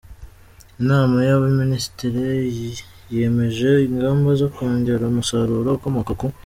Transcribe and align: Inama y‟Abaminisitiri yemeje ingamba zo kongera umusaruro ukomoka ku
Inama 0.81 1.17
y‟Abaminisitiri 1.27 2.23
yemeje 3.15 3.69
ingamba 3.87 4.29
zo 4.39 4.47
kongera 4.55 5.03
umusaruro 5.11 5.69
ukomoka 5.77 6.11
ku 6.19 6.27